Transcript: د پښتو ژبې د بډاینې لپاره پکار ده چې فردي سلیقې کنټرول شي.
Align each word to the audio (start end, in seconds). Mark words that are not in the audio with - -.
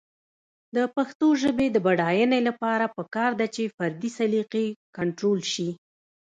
د 0.75 0.77
پښتو 0.95 1.27
ژبې 1.41 1.67
د 1.71 1.77
بډاینې 1.85 2.39
لپاره 2.47 2.85
پکار 2.97 3.31
ده 3.39 3.47
چې 3.55 3.73
فردي 3.75 4.09
سلیقې 4.17 4.65
کنټرول 4.97 5.39
شي. 5.53 5.69